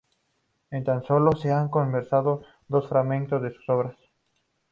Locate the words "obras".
3.69-3.95